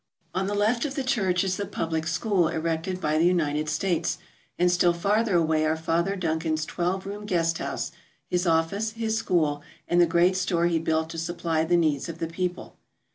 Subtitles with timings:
[0.33, 4.17] On the left of the church is the public school erected by the United States,
[4.57, 7.91] and still farther away are Father Duncan's twelve room guest house,
[8.27, 12.17] his 'office, his school, and the great store he built to supply the needs of
[12.17, 12.77] the people.